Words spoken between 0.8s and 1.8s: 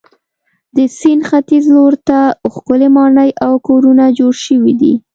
سیند ختیځ